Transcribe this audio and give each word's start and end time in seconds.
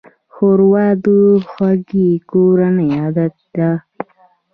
ښوروا 0.33 0.87
د 1.03 1.05
خوږې 1.49 2.09
کورنۍ 2.31 2.89
عادت 2.99 3.35
ده. 3.55 3.71